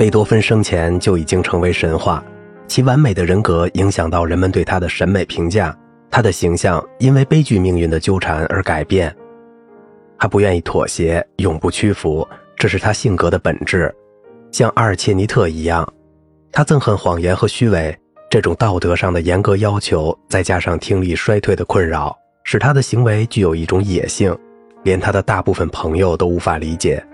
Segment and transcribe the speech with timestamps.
[0.00, 2.24] 贝多芬生前就已经成为神话，
[2.66, 5.76] 其完美的人格影响到人们对他的审美评价，
[6.10, 9.14] 他的形象因为悲剧命运的纠缠而改变。
[10.18, 12.26] 他不愿意妥协，永不屈服，
[12.56, 13.94] 这是他性格的本质。
[14.50, 15.86] 像阿尔切尼特一样，
[16.50, 17.94] 他憎恨谎言和虚伪。
[18.30, 24.34] 这种道德上的严格要求，再加上听力衰退的困扰，使他的行为具有一种野性，
[24.82, 27.04] 连他的大部分朋友都无法理解。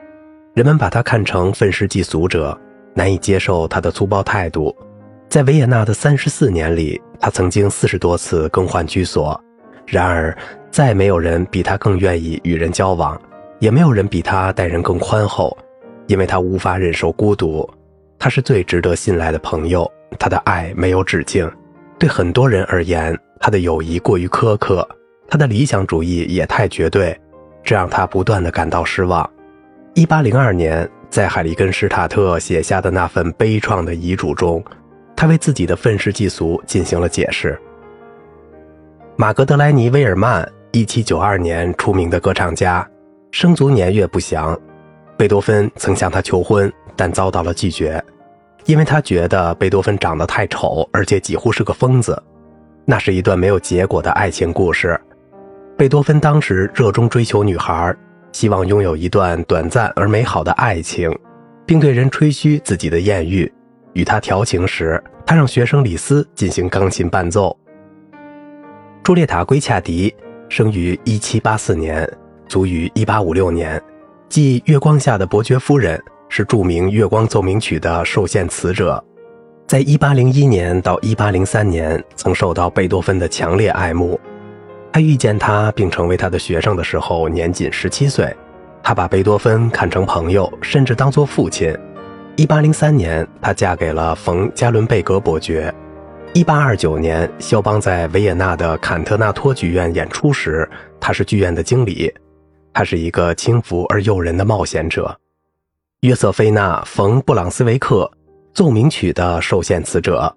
[0.54, 2.56] 人们把他看成愤世嫉俗者。
[2.96, 4.74] 难以接受他的粗暴态度，
[5.28, 9.38] 在维也纳的三十四年里，他曾经四十多次更换居所。
[9.86, 10.34] 然而，
[10.70, 13.20] 再没有人比他更愿意与人交往，
[13.58, 15.54] 也没有人比他待人更宽厚，
[16.06, 17.68] 因为他无法忍受孤独。
[18.18, 19.86] 他是最值得信赖的朋友，
[20.18, 21.46] 他的爱没有止境。
[21.98, 24.88] 对很多人而言，他的友谊过于苛刻，
[25.28, 27.14] 他的理想主义也太绝对，
[27.62, 29.28] 这让他不断的感到失望。
[29.92, 30.90] 一八零二年。
[31.16, 34.62] 在海利根施塔特写下的那份悲怆的遗嘱中，
[35.16, 37.58] 他为自己的愤世嫉俗进行了解释。
[39.16, 42.86] 马格德莱尼·威尔曼，1792年出名的歌唱家，
[43.30, 44.54] 生卒年月不详。
[45.16, 47.98] 贝多芬曾向他求婚，但遭到了拒绝，
[48.66, 52.22] 因为他觉得贝多芬长得太丑，而且几乎是个疯子。
[52.84, 55.00] 那是一段没有结果的爱情故事。
[55.78, 57.96] 贝多芬当时热衷追求女孩。
[58.36, 61.10] 希望拥有一段短暂而美好的爱情，
[61.64, 63.50] 并对人吹嘘自己的艳遇。
[63.94, 67.58] 与他调情时，他让学生李斯进行钢琴伴奏。
[69.02, 70.14] 朱列塔·圭恰迪
[70.50, 73.82] 生于1784年，卒于1856年，
[74.28, 75.96] 即《月光下的伯爵夫人》
[76.28, 79.02] 是著名《月光奏鸣曲》的受献词者。
[79.66, 84.20] 在1801年到1803年，曾受到贝多芬的强烈爱慕。
[84.96, 88.34] 他遇见他并成为他的学生的时候，年仅十七岁。
[88.82, 91.76] 他把贝多芬看成朋友，甚至当作父亲。
[92.34, 95.70] 一八零三年，她嫁给了冯·加伦贝格伯爵。
[96.32, 100.66] 一八二九年，肖邦在维也纳的坎特纳托剧院演出时，
[100.98, 102.10] 他是剧院的经理。
[102.72, 105.14] 他是一个轻浮而诱人的冒险者。
[106.00, 108.10] 约瑟菲娜·冯·布朗斯维克，
[108.54, 110.34] 奏鸣曲的受限词者。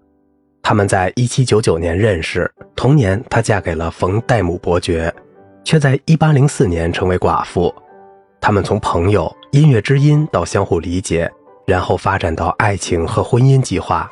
[0.62, 5.14] 他们在1799年认识，同年她嫁给了冯戴姆伯爵，
[5.64, 7.74] 却在1804年成为寡妇。
[8.40, 11.30] 他们从朋友、音乐知音到相互理解，
[11.66, 14.10] 然后发展到爱情和婚姻计划。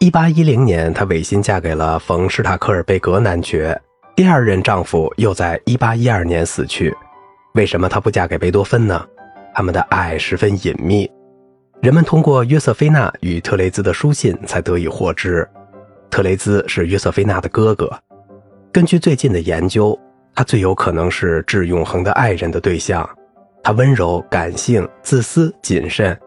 [0.00, 3.78] 1810年，她违心嫁给了冯施塔克尔贝格男爵，
[4.14, 6.96] 第二任丈夫又在1812年死去。
[7.54, 9.04] 为什么她不嫁给贝多芬呢？
[9.52, 11.10] 他们的爱十分隐秘，
[11.82, 15.48] 人们通过约瑟菲娜与特雷兹的书信才得以获知。
[16.10, 17.90] 特雷兹是约瑟菲娜的哥哥。
[18.72, 19.98] 根据最近的研究，
[20.34, 23.08] 他最有可能是致永恒的爱人的对象。
[23.62, 26.18] 他温柔、感性、自私、谨慎。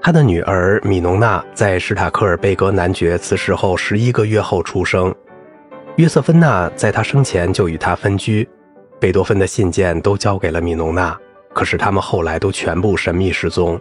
[0.00, 5.12] 他的女儿米农娜在史塔克尔贝格男爵辞世后十一个月后出生。
[5.96, 8.48] 约瑟芬娜在他生前就与他分居。
[9.00, 11.18] 贝多芬的信件都交给了米农娜，
[11.52, 13.80] 可是他们后来都全部神秘失踪。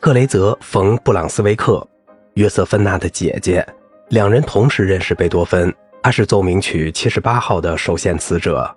[0.00, 1.86] 特雷泽·冯·布朗斯维克，
[2.34, 3.66] 约瑟芬娜的姐姐。
[4.08, 8.72] 两人同时认识贝多芬，他是奏鸣曲七十八号的首献词者。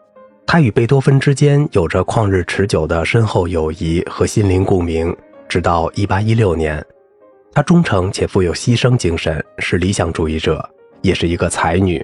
[0.47, 5.15] 他与贝多芬之间有着旷日持久的深厚友谊和心灵共鸣，
[5.47, 6.83] 直到一八一六年。
[7.53, 10.67] 他忠诚且富有牺牲精神，是理想主义者，
[11.03, 12.03] 也是一个才女，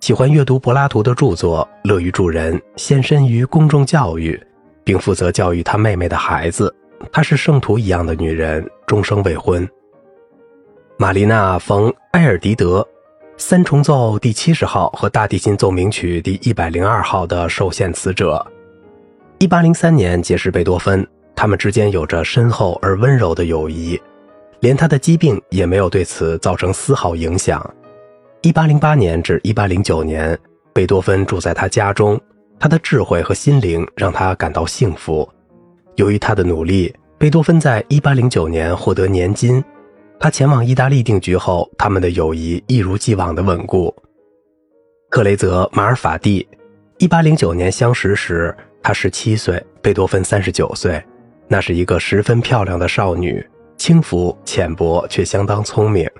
[0.00, 4.42] 喜欢阅读柏拉图的著作，乐于助人，献身于公众教育，
[4.82, 6.74] 并负责教育他妹妹的孩子。
[7.12, 9.68] 她是圣徒一样的女人，终生未婚。
[10.98, 12.86] 玛丽娜·冯·埃尔迪德，
[13.36, 18.44] 三重奏第七十号和大提琴奏鸣曲第一百零二号的受献词者。
[19.38, 24.00] 一八零三年结识贝多芬，他们之间有着深厚而温柔的友谊，
[24.60, 27.62] 连他的疾病也没有对此造成丝毫影响。
[28.40, 30.36] 一八零八年至一八零九年，
[30.72, 32.18] 贝多芬住在他家中，
[32.58, 35.28] 他的智慧和心灵让他感到幸福。
[35.96, 39.62] 由于他的努力，贝多芬在一八零九年获得年金。
[40.18, 43.94] 他前往意大利定居后，他们的友谊一如既往的稳固。
[45.10, 46.46] 克雷泽·马尔法蒂
[46.98, 51.02] ，1809年相识时，他十七岁，贝多芬三十九岁。
[51.48, 53.46] 那是一个十分漂亮的少女，
[53.76, 56.10] 轻浮浅薄却相当聪明。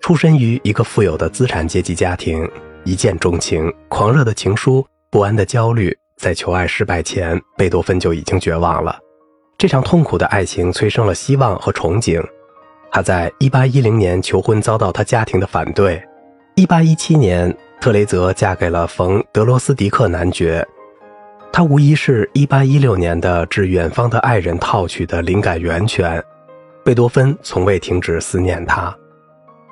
[0.00, 2.48] 出身于一个富有的资产阶级家庭，
[2.84, 8.96] 一见钟情，狂热的情书，不安的焦虑，在求爱失败前，贝多芬就已经绝望了。
[9.58, 12.24] 这场痛苦的爱情催生了希望和憧憬。
[12.90, 16.02] 他在1810年求婚遭到他家庭的反对。
[16.56, 20.66] 1817年，特雷泽嫁给了冯·德罗斯迪克男爵。
[21.52, 26.22] 他无疑是1816年的《致远方的爱人》套曲的灵感源泉。
[26.84, 28.94] 贝多芬从未停止思念他。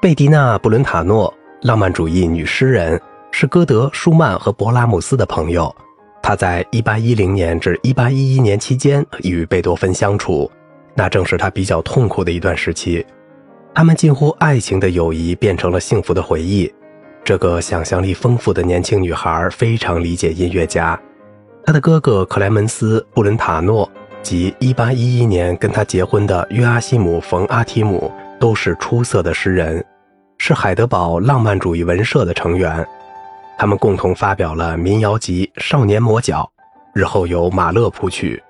[0.00, 5.74] 贝迪娜·布伦塔诺，浪漫主义女诗人，是歌德、舒曼和勃拉姆斯的朋友。
[6.22, 10.50] 她在1810年至1811年期间与贝多芬相处，
[10.96, 13.04] 那正是他比较痛苦的一段时期。
[13.74, 16.72] 他们近乎爱情的友谊变成了幸福的回忆。
[17.22, 20.98] 这个想象力丰富的年轻女孩非常理解音乐家。
[21.64, 23.90] 她的哥哥克莱门斯·布伦塔诺
[24.22, 28.10] 及1811年跟她结婚的约阿希姆·冯·阿提姆
[28.40, 29.84] 都是出色的诗人，
[30.38, 32.86] 是海德堡浪漫主义文社的成员。
[33.58, 36.48] 他们共同发表了民谣集《少年魔角》，
[36.98, 38.42] 日后由马勒谱曲。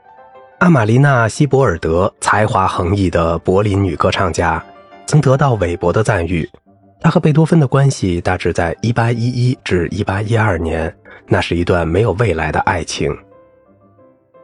[0.58, 4.62] 阿玛莉娜·希伯尔德，才华横溢的柏林女歌唱家。
[5.06, 6.48] 曾得到韦伯的赞誉。
[6.98, 10.96] 她和贝多芬的关系大致在1811至1812年，
[11.28, 13.14] 那是一段没有未来的爱情。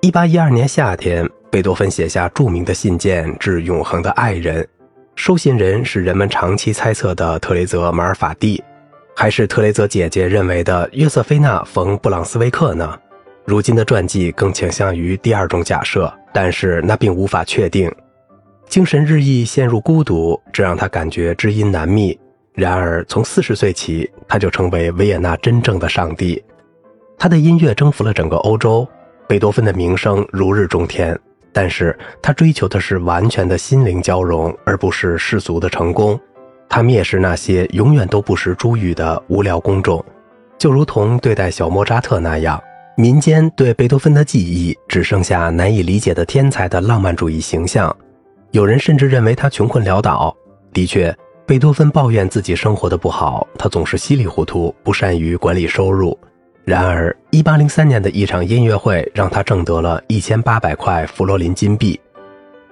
[0.03, 4.69] 1812年夏天，贝多芬写下著名的信件致永恒的爱人，
[5.17, 8.63] 收信人是人们长期猜测的特雷泽·马尔法蒂，
[9.17, 12.99] 还是特雷泽姐姐认为的约瑟菲娜·冯·布朗斯维克呢？
[13.45, 17.91] 如今的传记更倾向于第二种假设，但是那并无法确定。
[18.69, 22.19] 精神日益陷入孤独，这让他感觉知音难觅。
[22.55, 26.43] 然而，从四十岁起，他就成为维也纳真正的上帝。
[27.19, 28.87] 他的音乐征服了整个欧洲，
[29.27, 31.19] 贝多芬的名声如日中天。
[31.53, 36.19] 但是他追求的是完全的心灵交融，而不是世俗的成功。
[36.69, 40.03] 他蔑视那些永远都不识珠玉的无聊公众，
[40.57, 42.63] 就如同对待小莫扎特那样。
[42.95, 47.95] 民间对贝多芬的记忆只剩下难以理解的天才的浪漫主义形象。
[48.51, 50.35] 有人甚至认为他穷困潦倒。
[50.75, 51.15] 的确，
[51.47, 56.17] 贝多芬抱怨自己生活的不好，他总是稀里糊涂，不善于管理收入。
[56.65, 61.99] 然而，1803年的一场音乐会让他挣得了一千八百块弗罗林金币。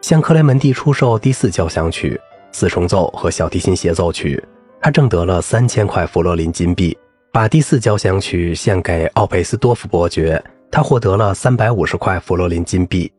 [0.03, 2.21] 向克莱门蒂出售第四交响曲、
[2.53, 4.43] 四重奏和小提琴协奏曲，
[4.81, 6.97] 他挣得了三千块弗罗林金币。
[7.33, 13.11] 把第四交响曲献给奥佩斯多夫伯爵，他获得了三百五十块弗罗林金币。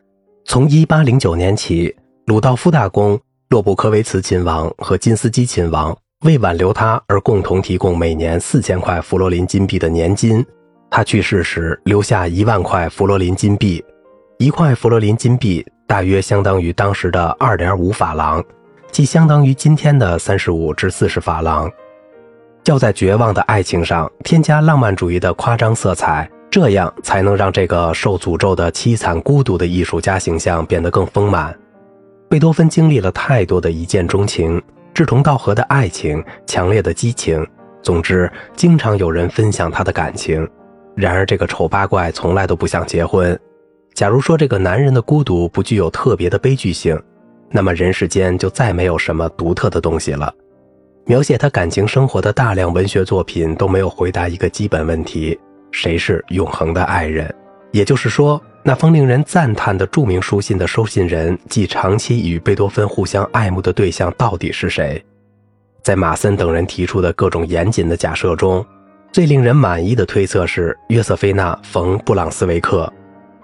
[0.46, 1.96] 从1809年起。
[2.28, 3.20] 鲁道夫大公、
[3.50, 5.94] 洛布科维茨亲王和金斯基亲王
[6.24, 10.46] 为挽留他而共同提供每年四千块弗罗林金币的年金。
[10.90, 13.84] 他去世时留下一万块弗罗林金币，
[14.38, 18.42] 一块弗罗林金币大约相当于当时的二点五法郎，
[18.92, 21.70] 即相当于今天的三十五至四十法郎。
[22.66, 31.58] 要在绝望的爱情上添加浪漫主义的夸张色彩，这样才能让这个受诅咒的凄惨孤独的艺术家形象变得更丰满。
[32.30, 34.62] 贝多芬经历了太多的一见钟情、
[34.94, 37.46] 志同道合的爱情、强烈的激情，
[37.82, 40.48] 总之，经常有人分享他的感情。
[40.96, 43.38] 然而，这个丑八怪从来都不想结婚。
[43.94, 46.98] 假如说这个男人的孤独不具有特别的悲剧性，
[47.50, 50.34] 那么人世间就再没有什么独特的东西了。
[51.06, 55.38] 描写他感情生活的大量文学作品都没有回答一个基本问题：
[55.72, 57.34] 谁是永恒的爱人？
[57.72, 58.42] 也就是说。
[58.64, 65.04] 那封令人赞叹的著名书信的收信人即长期与贝多芬互相爱慕的对象到底是谁？
[65.82, 68.64] 在马森等人提出的各种严谨的假设中，
[69.12, 72.88] 最令人满意的推测是约瑟菲娜·冯·布朗斯维克。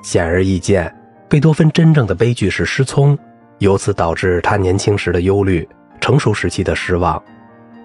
[0.04, 0.96] 显而易见，
[1.28, 3.18] 贝多芬真正的悲剧是失聪，
[3.58, 5.68] 由此导致他年轻时的忧虑，
[6.00, 7.20] 成熟时期的失望，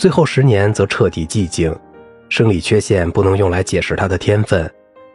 [0.03, 1.73] 最后十年则彻底寂静。
[2.29, 4.69] 生理缺陷不能用来解释他的天分，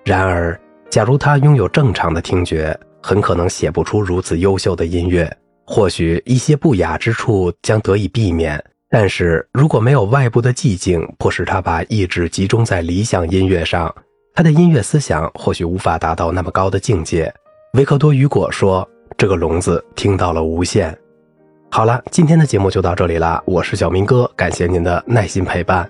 [0.05, 0.57] 然而。
[0.89, 5.29] 假如他拥有正常的听觉，很可能写不出如此优秀的音乐。
[5.65, 13.93] 或许一些不雅之处将得以避免，但是如果没有外部的寂静迫使他把意志集中在理想音乐上，
[14.33, 17.29] 他的音乐思想或许无法达到那么高的境界。
[17.73, 20.97] 维克多·雨果说：“这个聋子听到了无限。”
[21.69, 23.41] 好了，今天的节目就到这里了。
[23.45, 25.87] 我是小明哥，感谢您的耐心陪伴。